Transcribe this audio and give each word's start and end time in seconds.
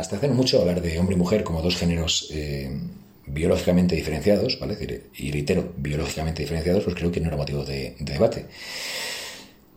hasta 0.00 0.16
hace 0.16 0.28
mucho 0.28 0.60
hablar 0.60 0.80
de 0.80 0.98
hombre 0.98 1.14
y 1.14 1.18
mujer 1.18 1.44
como 1.44 1.62
dos 1.62 1.76
géneros 1.76 2.28
eh, 2.32 2.70
biológicamente 3.26 3.94
diferenciados, 3.94 4.58
¿vale? 4.58 4.76
y 5.14 5.30
reitero, 5.30 5.72
biológicamente 5.76 6.42
diferenciados, 6.42 6.84
pues 6.84 6.96
creo 6.96 7.12
que 7.12 7.20
no 7.20 7.28
era 7.28 7.36
motivo 7.36 7.64
de, 7.64 7.94
debate. 8.00 8.46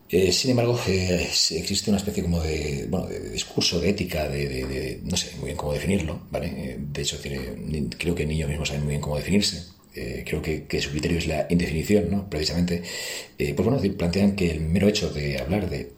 Eh, 0.08 0.32
sin 0.32 0.50
embargo, 0.50 0.78
eh, 0.88 1.28
existe 1.50 1.90
una 1.90 1.98
especie 1.98 2.22
como 2.22 2.40
de, 2.40 2.86
bueno, 2.88 3.06
de 3.06 3.30
discurso, 3.30 3.80
de 3.80 3.90
ética, 3.90 4.28
de, 4.28 5.00
no 5.04 5.16
sé 5.16 5.36
muy 5.36 5.46
bien 5.46 5.56
cómo 5.56 5.72
definirlo, 5.72 6.20
¿vale? 6.30 6.78
De 6.78 7.02
hecho, 7.02 7.18
creo 7.98 8.14
que 8.14 8.26
niños 8.26 8.48
mismos 8.48 8.68
saben 8.68 8.84
muy 8.84 8.90
bien 8.90 9.00
cómo 9.00 9.16
definirse. 9.16 9.64
creo 9.92 10.42
que, 10.42 10.64
que, 10.64 10.80
su 10.80 10.90
criterio 10.90 11.18
es 11.18 11.26
la 11.26 11.46
indefinición, 11.48 12.10
¿no? 12.10 12.28
Precisamente, 12.28 12.82
pues 13.36 13.68
bueno, 13.68 13.80
plantean 13.96 14.36
que 14.36 14.50
el 14.50 14.60
mero 14.60 14.88
hecho 14.88 15.10
de 15.10 15.38
hablar 15.38 15.68
de 15.68 15.92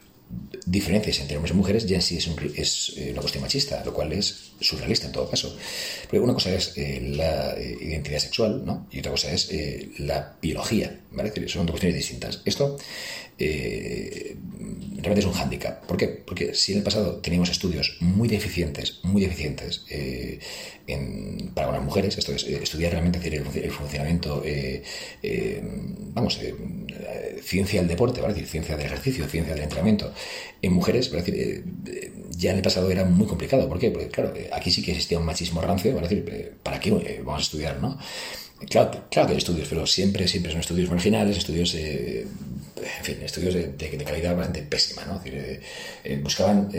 diferencias 0.66 1.20
entre 1.20 1.36
hombres 1.36 1.54
y 1.54 1.56
mujeres 1.56 1.86
ya 1.86 1.96
en 1.96 2.02
sí 2.02 2.16
es, 2.16 2.28
es 2.56 2.92
eh, 2.96 3.10
una 3.12 3.20
cuestión 3.20 3.42
machista, 3.42 3.84
lo 3.84 3.92
cual 3.92 4.12
es 4.12 4.52
surrealista 4.60 5.06
en 5.06 5.12
todo 5.12 5.30
caso. 5.30 5.56
Porque 6.02 6.20
una 6.20 6.34
cosa 6.34 6.52
es 6.52 6.72
eh, 6.76 7.00
la 7.14 7.54
eh, 7.54 7.76
identidad 7.80 8.18
sexual 8.18 8.64
¿no? 8.64 8.86
y 8.90 8.98
otra 8.98 9.12
cosa 9.12 9.32
es 9.32 9.50
la 9.98 10.36
biología, 10.42 11.00
¿vale? 11.12 11.32
Son 11.48 11.66
dos 11.66 11.72
cuestiones 11.74 11.96
distintas. 11.96 12.42
Esto 12.44 12.76
realmente 13.38 15.20
es 15.20 15.26
un 15.26 15.32
hándicap. 15.32 15.84
¿Por 15.86 15.96
qué? 15.96 16.08
Porque 16.08 16.54
si 16.54 16.72
en 16.72 16.78
el 16.78 16.84
pasado 16.84 17.16
teníamos 17.16 17.50
estudios 17.50 17.98
muy 18.00 18.28
deficientes, 18.28 19.00
muy 19.02 19.22
deficientes 19.22 19.84
para 21.66 21.78
las 21.78 21.86
mujeres, 21.86 22.16
esto 22.18 22.32
es 22.32 22.44
estudiar 22.44 22.92
realmente 22.92 23.26
el, 23.28 23.70
funcionamiento, 23.70 24.42
vamos, 26.14 26.40
ciencia 27.42 27.80
del 27.80 27.88
deporte, 27.88 28.20
¿vale? 28.20 28.34
decir, 28.34 28.48
ciencia 28.48 28.76
del 28.76 28.86
ejercicio, 28.86 29.26
ciencia 29.26 29.54
del 29.54 29.62
entrenamiento, 29.62 30.12
en 30.62 30.72
mujeres, 30.72 31.10
decir, 31.10 31.34
eh, 31.86 32.12
ya 32.30 32.50
en 32.50 32.56
el 32.56 32.62
pasado 32.62 32.90
era 32.90 33.04
muy 33.04 33.26
complicado. 33.26 33.68
¿Por 33.68 33.78
qué? 33.78 33.90
Porque, 33.90 34.08
claro, 34.08 34.34
eh, 34.34 34.50
aquí 34.52 34.70
sí 34.70 34.82
que 34.82 34.92
existía 34.92 35.18
un 35.18 35.24
machismo 35.24 35.60
rancio, 35.60 35.98
decir, 36.00 36.24
eh, 36.30 36.52
¿para 36.62 36.80
qué 36.80 36.90
vamos 37.24 37.40
a 37.40 37.42
estudiar, 37.42 37.80
no? 37.80 37.98
Claro, 38.70 39.04
claro 39.10 39.26
que 39.28 39.32
hay 39.32 39.38
estudios, 39.38 39.68
pero 39.68 39.86
siempre, 39.86 40.26
siempre 40.26 40.50
son 40.50 40.60
estudios 40.60 40.90
marginales, 40.90 41.36
estudios, 41.36 41.76
en 42.98 43.04
fin, 43.04 43.16
estudios 43.22 43.54
de, 43.54 44.04
calidad 44.04 44.36
bastante 44.36 44.62
pésima, 44.62 45.04
¿no? 45.04 45.18
decir, 45.18 45.60
buscaban, 46.22 46.70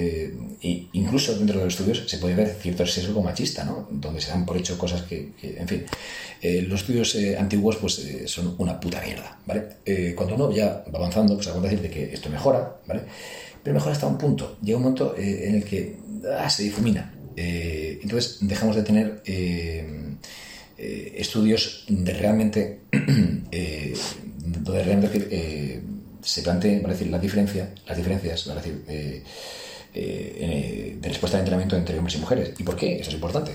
incluso 0.62 1.36
dentro 1.38 1.60
de 1.60 1.66
los 1.66 1.74
estudios 1.74 2.10
se 2.10 2.18
puede 2.18 2.36
ver 2.36 2.56
cierto 2.62 2.86
sesgo 2.86 3.22
machista, 3.22 3.64
¿no? 3.64 3.88
Donde 3.92 4.22
se 4.22 4.30
dan 4.30 4.46
por 4.46 4.58
hecho 4.58 4.78
cosas 4.78 5.02
que, 5.04 5.34
en 5.42 5.68
fin, 5.68 5.86
los 6.68 6.82
estudios 6.82 7.18
antiguos 7.38 7.78
pues 7.78 8.02
son 8.26 8.56
una 8.58 8.80
puta 8.80 9.02
mierda, 9.02 9.40
¿vale? 9.46 10.16
cuando 10.16 10.36
uno 10.36 10.52
ya 10.52 10.84
va 10.94 11.00
avanzando, 11.00 11.36
pues 11.36 11.48
a 11.48 11.60
decir 11.60 11.82
de 11.82 11.90
que 11.90 12.14
esto 12.14 12.30
mejora, 12.30 12.78
¿vale? 12.88 13.02
pero 13.68 13.76
mejor 13.76 13.92
hasta 13.92 14.08
un 14.08 14.18
punto. 14.18 14.58
Llega 14.62 14.78
un 14.78 14.84
momento 14.84 15.14
eh, 15.18 15.50
en 15.50 15.56
el 15.56 15.66
que 15.66 15.98
ah, 16.40 16.50
se 16.50 16.64
difumina. 16.64 17.14
Eh, 17.36 18.00
entonces 18.02 18.38
dejamos 18.40 18.78
de 18.78 18.84
tener 18.84 19.22
eh, 19.26 20.16
estudios 21.18 21.84
de 21.90 22.14
realmente, 22.14 22.80
donde 22.92 24.84
realmente 24.86 25.82
se 26.22 26.42
planteen 26.42 26.82
decir, 26.92 27.08
la 27.08 27.20
diferencia, 27.20 27.74
las 27.88 27.98
diferencias 27.98 28.46
decir, 28.56 28.84
de 29.94 31.00
respuesta 31.02 31.38
al 31.38 31.42
entrenamiento 31.42 31.76
entre 31.76 31.98
hombres 31.98 32.16
y 32.16 32.20
mujeres. 32.20 32.54
¿Y 32.58 32.64
por 32.64 32.76
qué? 32.76 33.00
Eso 33.00 33.10
es 33.10 33.16
importante. 33.16 33.52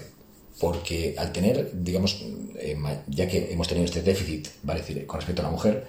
Porque 0.60 1.14
al 1.18 1.32
tener, 1.32 1.70
digamos, 1.72 2.24
ya 3.08 3.26
que 3.26 3.52
hemos 3.52 3.68
tenido 3.68 3.86
este 3.86 4.02
déficit 4.02 4.48
decir, 4.74 5.06
con 5.06 5.20
respecto 5.20 5.42
a 5.42 5.46
la 5.46 5.50
mujer, 5.50 5.86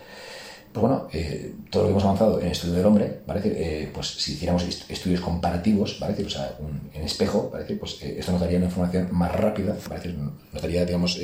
pues 0.73 0.81
bueno, 0.81 1.07
eh, 1.13 1.53
todo 1.69 1.83
lo 1.83 1.88
que 1.88 1.91
hemos 1.91 2.03
avanzado 2.03 2.39
en 2.39 2.47
el 2.47 2.52
estudio 2.52 2.73
del 2.73 2.85
hombre, 2.88 3.19
¿vale? 3.27 3.41
Eh, 3.45 3.91
pues 3.93 4.07
si 4.07 4.33
hiciéramos 4.33 4.63
estudios 4.89 5.21
comparativos, 5.21 5.99
¿vale? 5.99 6.25
O 6.25 6.29
sea, 6.29 6.57
en 6.93 7.03
espejo, 7.03 7.52
¿vale? 7.53 7.75
Pues 7.75 8.02
eh, 8.02 8.16
esto 8.17 8.31
nos 8.31 8.41
daría 8.41 8.57
una 8.57 8.66
información 8.66 9.07
más 9.11 9.31
rápida, 9.35 9.77
¿vale? 9.88 10.16
Nos 10.51 10.61
daría, 10.61 10.83
digamos, 10.83 11.19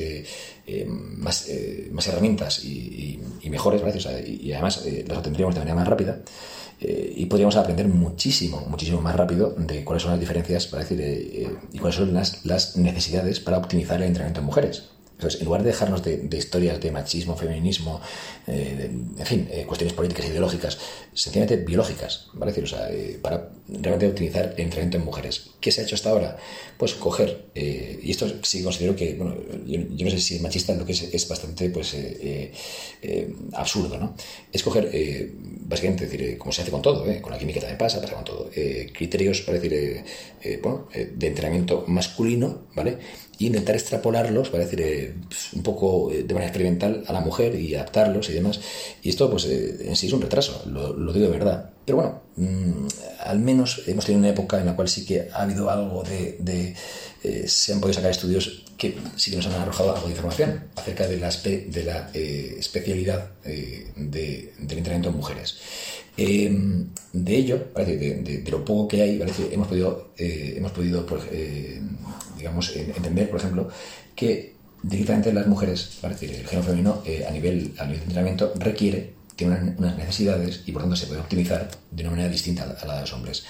más, 1.17 1.49
más 1.91 2.07
herramientas 2.07 2.63
y, 2.63 3.19
mejores, 3.49 3.81
¿vale? 3.81 3.97
O 3.97 4.01
sea, 4.01 4.19
y, 4.19 4.53
además 4.53 4.85
las 5.07 5.17
obtendríamos 5.17 5.55
de 5.55 5.61
manera 5.61 5.75
más 5.75 5.87
rápida 5.87 6.19
y 6.79 7.25
podríamos 7.25 7.55
aprender 7.55 7.87
muchísimo, 7.87 8.61
muchísimo 8.69 9.01
más 9.01 9.15
rápido 9.15 9.55
de 9.57 9.83
cuáles 9.83 10.03
son 10.03 10.11
las 10.11 10.19
diferencias, 10.19 10.67
para 10.67 10.83
decir, 10.83 11.57
y 11.73 11.79
cuáles 11.79 11.95
son 11.95 12.13
las, 12.13 12.45
las 12.45 12.77
necesidades 12.77 13.39
para 13.39 13.57
optimizar 13.57 13.97
el 13.99 14.09
entrenamiento 14.09 14.41
en 14.41 14.45
mujeres. 14.45 14.89
Entonces, 15.19 15.41
en 15.41 15.47
lugar 15.47 15.63
de 15.63 15.67
dejarnos 15.67 16.01
de, 16.01 16.29
historias 16.37 16.79
de 16.79 16.91
machismo, 16.91 17.35
feminismo, 17.35 17.99
eh, 18.47 18.89
en 19.17 19.25
fin, 19.25 19.49
eh, 19.51 19.65
cuestiones 19.65 19.93
políticas, 19.93 20.25
ideológicas, 20.25 20.77
sencillamente 21.13 21.57
biológicas, 21.57 22.27
¿vale? 22.35 22.53
Decir, 22.53 22.63
o 22.63 22.67
sea, 22.67 22.89
eh, 22.89 23.19
para 23.21 23.49
realmente 23.67 24.07
optimizar 24.07 24.53
el 24.55 24.63
entrenamiento 24.63 24.95
en 24.95 25.03
mujeres. 25.03 25.49
¿Qué 25.59 25.73
se 25.73 25.81
ha 25.81 25.83
hecho 25.83 25.95
hasta 25.95 26.11
ahora? 26.11 26.37
Pues 26.77 26.93
coger, 26.93 27.49
y 27.53 28.09
esto 28.09 28.31
sí 28.43 28.63
considero 28.63 28.95
que, 28.95 29.15
bueno, 29.15 29.35
yo, 29.65 30.05
no 30.05 30.09
sé 30.09 30.21
si 30.21 30.35
es 30.35 30.41
machista, 30.41 30.73
lo 30.73 30.85
que 30.85 30.93
es, 30.93 31.01
es 31.01 31.27
bastante, 31.27 31.69
pues, 31.69 31.97
absurdo, 33.51 33.97
¿no? 33.97 34.15
Es 34.53 34.63
coger, 34.63 34.89
básicamente, 35.67 36.07
decir, 36.07 36.37
como 36.37 36.53
se 36.53 36.61
hace 36.61 36.71
con 36.71 36.81
todo, 36.81 37.03
con 37.21 37.33
la 37.33 37.37
química 37.37 37.59
también 37.59 37.77
pasa, 37.77 37.99
pasa 37.99 38.13
con 38.13 38.23
todo, 38.23 38.49
criterios, 38.93 39.41
para 39.41 39.59
decir, 39.59 40.05
bueno, 40.61 40.87
de 40.93 41.27
entrenamiento 41.27 41.83
masculino, 41.87 42.67
¿vale? 42.73 42.99
Y 43.39 43.47
intentar 43.47 43.75
extrapolarlos, 43.75 44.49
para 44.49 44.65
decir, 44.65 44.81
eh, 44.81 45.15
pues, 45.27 45.53
un 45.53 45.63
poco 45.63 46.11
eh, 46.11 46.23
de 46.23 46.33
manera 46.33 46.49
experimental 46.49 47.03
a 47.07 47.13
la 47.13 47.21
mujer 47.21 47.55
y 47.55 47.73
adaptarlos 47.73 48.29
y 48.29 48.33
demás. 48.33 48.59
Y 49.01 49.09
esto, 49.09 49.31
pues, 49.31 49.45
eh, 49.45 49.87
en 49.87 49.95
sí 49.95 50.07
es 50.07 50.13
un 50.13 50.21
retraso, 50.21 50.63
lo, 50.67 51.13
digo 51.13 51.27
de 51.27 51.31
verdad. 51.31 51.69
Pero 51.89 51.97
bueno, 52.03 52.21
mm, 52.35 52.87
al 53.25 53.39
menos 53.39 53.81
hemos 53.87 54.05
tenido 54.05 54.19
una 54.19 54.29
época 54.29 54.59
en 54.59 54.67
la 54.67 54.75
cual 54.75 54.87
sí 54.87 55.07
que 55.07 55.27
ha 55.33 55.41
habido 55.41 55.71
algo 55.71 56.03
de... 56.03 56.75
se 57.47 57.73
han 57.73 57.79
podido 57.79 57.95
sacar 57.95 58.11
estudios 58.11 58.63
que 58.77 58.95
sí 59.15 59.31
que 59.31 59.37
nos 59.37 59.47
han 59.47 59.53
arrojado 59.53 59.95
algo 59.95 60.05
de 60.05 60.11
información 60.11 60.65
acerca 60.75 61.07
de 61.07 61.17
la, 61.17 61.31
de 61.31 61.83
la 61.83 62.11
especialidad 62.13 63.31
del 63.43 64.51
entrenamiento 64.59 65.09
en 65.09 65.15
mujeres. 65.15 65.57
de 66.15 67.35
ello, 67.35 67.69
de, 67.75 68.43
lo 68.51 68.63
poco 68.63 68.87
que 68.87 69.01
hay, 69.01 69.19
hemos 69.51 69.67
podido, 69.67 70.11
hemos 70.15 70.71
podido 70.71 71.07
digamos, 72.37 72.75
entender, 72.75 73.31
por 73.31 73.39
ejemplo, 73.39 73.67
que 74.15 74.53
directamente 74.83 75.33
las 75.33 75.47
mujeres, 75.47 75.97
decir, 76.03 76.29
el 76.29 76.45
género 76.45 76.63
femenino 76.63 77.01
eh, 77.03 77.25
a, 77.27 77.31
nivel, 77.31 77.73
a 77.79 77.85
nivel 77.85 77.97
de 77.97 78.05
entrenamiento 78.05 78.53
requiere, 78.59 79.17
tiene 79.39 79.73
unas, 79.77 79.97
necesidades 79.97 80.63
y 80.65 80.71
por 80.71 80.81
tanto 80.81 80.97
se 80.97 81.07
puede 81.07 81.21
optimizar 81.21 81.69
de 81.91 82.03
una 82.03 82.11
manera 82.11 82.29
distinta 82.29 82.63
a 82.63 82.85
la 82.85 82.95
de 82.95 83.01
los 83.01 83.13
hombres. 83.13 83.45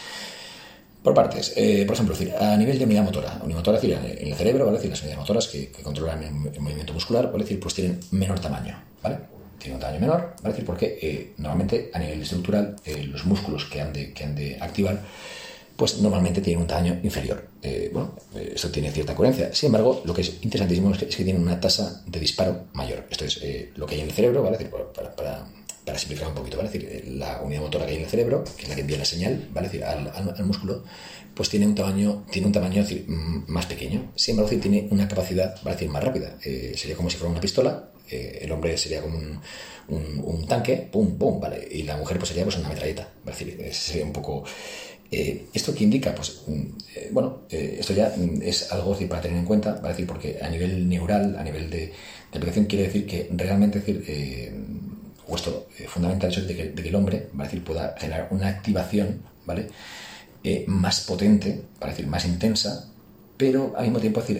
Por 1.01 1.13
partes, 1.13 1.53
eh, 1.55 1.83
por 1.87 1.95
ejemplo, 1.95 2.15
a 2.39 2.57
nivel 2.57 2.77
de 2.77 2.85
unidad 2.85 3.03
motora, 3.03 3.39
unidad 3.41 3.57
motora 3.57 3.79
decir, 3.79 3.93
en 3.93 4.27
el 4.27 4.35
cerebro, 4.35 4.65
¿vale? 4.65 4.77
decir, 4.77 4.91
las 4.91 5.01
unidades 5.01 5.19
motoras 5.19 5.47
que, 5.47 5.71
controlan 5.81 6.23
el, 6.23 6.61
movimiento 6.61 6.93
muscular, 6.93 7.31
¿vale? 7.31 7.43
decir, 7.43 7.59
pues 7.59 7.73
tienen 7.73 7.99
menor 8.11 8.39
tamaño, 8.39 8.77
¿vale? 9.01 9.17
Tienen 9.57 9.75
un 9.75 9.81
tamaño 9.81 9.99
menor, 9.99 10.35
¿vale? 10.41 10.53
decir, 10.53 10.65
porque 10.65 10.99
eh, 11.01 11.33
normalmente 11.37 11.89
a 11.93 11.99
nivel 11.99 12.21
estructural 12.21 12.75
los 13.07 13.25
músculos 13.25 13.65
que 13.65 13.81
han 13.81 13.93
de, 13.93 14.13
que 14.13 14.23
han 14.25 14.35
de 14.35 14.57
activar 14.59 15.01
pues 15.79 15.97
normalmente 15.99 16.41
tienen 16.41 16.61
un 16.61 16.67
tamaño 16.67 16.99
inferior. 17.03 17.47
Eh, 17.61 17.89
bueno, 17.93 18.13
eh, 18.35 18.51
eso 18.53 18.69
tiene 18.69 18.91
cierta 18.91 19.15
coherencia. 19.15 19.55
Sin 19.55 19.67
embargo, 19.67 20.01
lo 20.03 20.13
que 20.13 20.21
es 20.21 20.33
interesantísimo 20.41 20.91
es 20.91 20.97
que, 20.97 21.05
tienen 21.05 21.41
una 21.41 21.57
tasa 21.57 22.03
de 22.05 22.19
disparo 22.19 22.65
mayor. 22.73 23.05
Esto 23.09 23.23
es 23.23 23.39
eh, 23.41 23.71
lo 23.77 23.85
que 23.85 23.95
hay 23.95 24.01
en 24.01 24.07
el 24.07 24.13
cerebro, 24.13 24.43
¿vale? 24.43 24.57
Para, 24.65 25.15
para, 25.15 25.45
para, 25.89 25.99
simplificar 25.99 26.29
un 26.29 26.35
poquito, 26.35 26.57
¿vale? 26.57 26.69
decir, 26.69 27.05
la 27.07 27.41
unidad 27.41 27.61
motora 27.61 27.85
que 27.85 27.91
hay 27.91 27.97
en 27.97 28.03
el 28.03 28.09
cerebro, 28.09 28.43
que 28.55 28.63
es 28.63 28.69
la 28.69 28.75
que 28.75 28.81
envía 28.81 28.97
la 28.97 29.05
señal, 29.05 29.49
¿vale? 29.53 29.67
Decir, 29.67 29.83
al, 29.83 30.07
al, 30.07 30.45
músculo, 30.45 30.83
pues 31.33 31.49
tiene 31.49 31.65
un 31.65 31.75
tamaño, 31.75 32.25
tiene 32.31 32.47
un 32.47 32.53
tamaño 32.53 32.85
más 33.47 33.65
pequeño. 33.65 34.11
Sin 34.15 34.33
embargo, 34.33 34.59
tiene 34.59 34.87
una 34.91 35.07
capacidad, 35.07 35.55
¿vale? 35.63 35.75
decir, 35.75 35.89
más 35.89 36.03
rápida. 36.03 36.37
sería 36.41 36.95
como 36.95 37.09
si 37.09 37.17
fuera 37.17 37.31
una 37.31 37.41
pistola, 37.41 37.91
el 38.09 38.51
hombre 38.51 38.77
sería 38.77 39.01
como 39.01 39.17
un, 39.17 39.39
un, 39.89 40.47
tanque, 40.47 40.87
pum, 40.91 41.17
pum, 41.17 41.39
¿vale? 41.39 41.67
Y 41.71 41.83
la 41.83 41.97
mujer 41.97 42.17
pues 42.17 42.29
sería 42.29 42.43
pues 42.43 42.57
una 42.57 42.69
metralleta, 42.69 43.09
¿vale? 43.23 43.37
decir, 43.37 43.73
sería 43.73 44.05
un 44.05 44.13
poco... 44.13 44.43
Eh, 45.11 45.47
¿Esto 45.53 45.73
qué 45.73 45.83
indica? 45.85 46.13
Pues, 46.13 46.43
mm, 46.45 46.61
eh, 46.95 47.09
bueno, 47.11 47.41
eh, 47.49 47.77
esto 47.79 47.93
ya 47.93 48.13
mm, 48.15 48.43
es 48.43 48.71
algo 48.71 48.95
para 49.07 49.21
tener 49.21 49.37
en 49.37 49.45
cuenta, 49.45 49.75
para 49.77 49.89
decir, 49.89 50.05
porque 50.05 50.37
a 50.39 50.49
nivel 50.49 50.87
neural, 50.87 51.35
a 51.37 51.43
nivel 51.43 51.69
de, 51.69 51.91
aplicación, 52.31 52.65
quiere 52.65 52.85
decir 52.85 53.07
que 53.07 53.27
realmente, 53.31 53.79
decir, 53.79 54.03
o 55.29 55.35
esto 55.35 55.67
fundamental 55.87 56.29
es 56.29 56.47
de 56.47 56.55
que, 56.55 56.87
el 56.89 56.95
hombre, 56.95 57.29
va 57.37 57.43
a 57.43 57.47
decir, 57.47 57.63
pueda 57.63 57.95
generar 57.97 58.27
una 58.31 58.47
activación, 58.47 59.21
¿vale? 59.45 59.67
más 60.67 61.01
potente, 61.01 61.61
para 61.79 61.91
decir, 61.91 62.07
más 62.07 62.25
intensa, 62.25 62.89
pero 63.37 63.73
al 63.77 63.83
mismo 63.83 63.99
tiempo, 63.99 64.21
decir, 64.21 64.39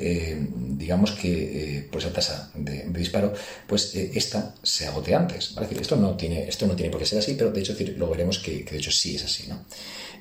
digamos 0.78 1.12
que 1.12 1.88
por 1.92 2.02
esa 2.02 2.12
tasa 2.12 2.52
de, 2.56 2.84
disparo, 2.90 3.34
pues 3.68 3.96
esta 3.96 4.56
se 4.62 4.88
agote 4.88 5.16
antes. 5.16 5.56
¿vale? 5.56 5.70
Esto, 5.80 5.96
no 5.96 6.18
tiene, 6.18 6.48
esto 6.48 6.68
no 6.68 6.76
tiene 6.76 6.92
por 6.92 7.00
qué 7.00 7.06
ser 7.06 7.20
así, 7.20 7.36
pero 7.36 7.52
de 7.52 7.62
hecho 7.62 7.74
decir, 7.74 7.96
lo 7.98 8.10
veremos 8.10 8.40
que, 8.40 8.64
de 8.64 8.78
hecho 8.78 8.92
sí 8.92 9.16
es 9.16 9.24
así. 9.24 9.48
¿no? 9.48 9.64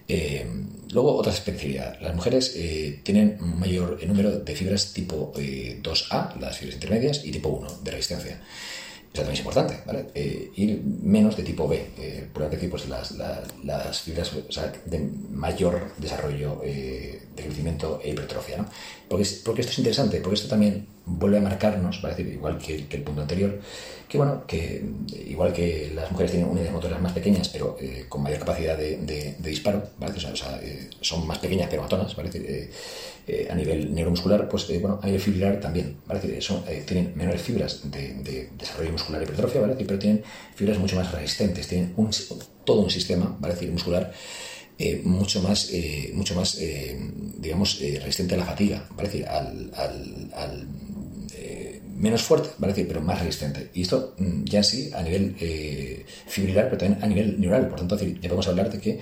Eh, 0.07 0.47
luego, 0.91 1.17
otra 1.17 1.33
especialidad. 1.33 2.01
Las 2.01 2.15
mujeres 2.15 2.55
eh, 2.57 3.01
tienen 3.03 3.37
mayor 3.41 4.03
número 4.07 4.39
de 4.39 4.57
fibras 4.57 4.95
tipo 4.95 5.33
2A, 5.35 6.37
eh, 6.37 6.41
las 6.41 6.57
fibras 6.57 6.77
intermedias, 6.77 7.25
y 7.25 7.31
tipo 7.31 7.51
1 7.51 7.81
de 7.85 7.91
resistencia. 7.91 8.41
También 9.19 9.35
es 9.35 9.41
importante, 9.41 9.75
¿vale? 9.85 10.07
Eh, 10.15 10.51
ir 10.57 10.83
menos 11.03 11.37
de 11.37 11.43
tipo 11.43 11.67
B, 11.67 12.18
eh, 12.41 12.45
por 12.45 12.51
decir, 12.51 12.71
pues 12.71 12.89
las, 12.89 13.13
las 13.65 14.01
fibras 14.01 14.33
de 14.85 15.11
mayor 15.31 15.93
desarrollo 15.99 16.61
de 16.63 17.21
crecimiento 17.35 18.01
e 18.03 18.11
hipertrofia, 18.11 18.59
¿no? 18.59 18.67
Porque, 19.09 19.27
porque 19.45 19.61
esto 19.63 19.73
es 19.73 19.79
interesante, 19.79 20.21
porque 20.21 20.35
esto 20.35 20.49
también 20.49 20.87
vuelve 21.07 21.39
a 21.39 21.41
marcarnos, 21.41 22.03
¿vale? 22.03 22.21
igual 22.23 22.59
que, 22.59 22.87
el 22.91 23.03
punto 23.03 23.23
anterior, 23.23 23.59
que 24.09 24.19
bueno, 24.19 24.45
que 24.47 24.85
igual 25.27 25.53
que 25.53 25.93
las 25.95 26.11
mujeres 26.11 26.33
tienen 26.33 26.49
unidades 26.49 26.73
motoras 26.73 27.01
más 27.01 27.13
pequeñas, 27.13 27.49
pero 27.49 27.77
con 28.09 28.23
mayor 28.23 28.41
capacidad 28.41 28.77
de, 28.77 29.37
disparo, 29.39 29.83
¿vale? 29.99 30.15
O 30.15 30.21
sea, 30.21 30.33
son 31.01 31.27
más 31.27 31.39
pequeñas 31.39 31.69
pero 31.71 31.83
matonas, 31.83 32.15
¿vale? 32.15 32.31
Eh, 33.31 33.47
a 33.51 33.55
nivel 33.55 33.95
neuromuscular, 33.95 34.49
pues 34.49 34.71
eh, 34.71 34.79
bueno, 34.79 34.99
a 35.03 35.05
nivel 35.05 35.21
fibrilar 35.21 35.61
también, 35.61 35.99
¿vale? 36.07 36.21
Eh, 36.25 36.83
tienen 36.87 37.13
menores 37.15 37.43
fibras 37.43 37.83
de, 37.91 38.49
desarrollo 38.57 38.93
muscular 38.93 39.21
y 39.21 39.25
hipertrofia, 39.25 39.61
¿vale? 39.61 39.75
pero 39.77 39.99
tienen 39.99 40.23
fibras 40.55 40.79
mucho 40.79 40.97
más 40.97 41.13
resistentes, 41.13 41.69
tienen 41.69 41.93
todo 42.65 42.83
un 42.83 42.91
sistema, 42.91 43.37
¿vale? 43.41 43.55
decir, 43.55 43.71
muscular 43.71 44.13
mucho 45.03 45.43
más, 45.43 45.73
mucho 46.13 46.37
más 46.37 46.57
digamos, 46.57 47.81
resistente 47.81 48.37
a 48.37 48.39
la 48.39 48.45
fatiga, 48.45 48.87
¿vale? 48.95 49.09
decir, 49.09 49.27
al, 49.27 49.73
al, 49.75 50.69
menos 51.97 52.23
fuerte, 52.23 52.51
¿vale? 52.59 52.75
decir, 52.75 52.87
pero 52.87 53.01
más 53.01 53.19
resistente. 53.19 53.71
Y 53.75 53.83
esto 53.83 54.15
mm, 54.19 54.45
ya 54.45 54.59
en 54.59 54.65
sí 54.65 54.91
a 54.95 55.03
nivel 55.03 55.35
fibrilar, 56.29 56.67
pero 56.67 56.79
también 56.79 57.03
a 57.03 57.09
nivel 57.09 57.41
neural. 57.41 57.67
Por 57.67 57.81
tanto, 57.81 57.99
ya 57.99 58.29
podemos 58.29 58.47
hablar 58.47 58.71
de 58.71 58.79
que 58.79 59.01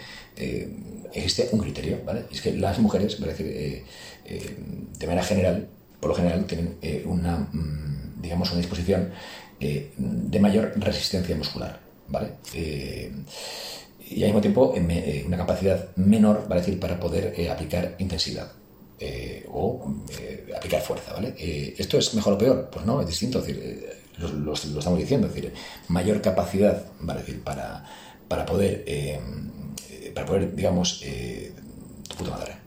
existe 1.13 1.49
un 1.53 1.61
criterio, 1.61 2.01
¿vale? 2.05 2.25
Y 2.31 2.35
es 2.35 2.41
que 2.41 2.53
las 2.53 2.79
mujeres, 2.79 3.19
¿vale? 3.21 3.33
decir, 3.33 3.85
eh, 4.29 4.57
de 4.99 5.07
manera 5.07 5.25
general, 5.25 5.69
por 6.01 6.11
lo 6.11 6.17
general, 6.17 6.45
tienen 6.47 6.77
eh, 6.83 7.05
una, 7.07 7.39
mm, 7.39 8.21
digamos, 8.21 8.51
una 8.51 8.59
disposición 8.59 9.11
eh, 9.61 9.93
de 9.97 10.41
mayor 10.41 10.73
resistencia 10.77 11.35
muscular, 11.37 11.81
¿vale? 12.09 12.33
y 14.09 14.23
al 14.23 14.29
mismo 14.29 14.41
tiempo 14.41 14.75
una 15.27 15.37
capacidad 15.37 15.95
menor, 15.97 16.47
¿vale? 16.49 16.61
decir, 16.61 16.79
para 16.79 16.99
poder 16.99 17.35
aplicar 17.51 17.97
intensidad. 17.99 18.53
o 19.49 19.95
aplicar 20.57 20.81
fuerza, 20.81 21.13
¿vale? 21.13 21.35
¿Esto 21.77 21.99
es 21.99 22.15
mejor 22.15 22.35
o 22.35 22.39
peor? 22.39 22.69
Pues 22.71 22.87
no, 22.87 23.01
es 23.01 23.07
distinto, 23.07 23.41
decir, 23.41 23.85
lo, 24.19 24.53
estamos 24.53 24.99
diciendo, 24.99 25.27
es 25.27 25.35
decir, 25.35 25.53
mayor 25.89 26.21
capacidad, 26.23 26.85
¿vale? 27.01 27.21
decir, 27.21 27.43
para, 27.43 27.85
para 28.29 28.47
poder, 28.47 28.85
para 30.15 30.27
poder, 30.27 30.55
digamos, 30.55 31.05
puta 32.17 32.31
madre 32.31 32.66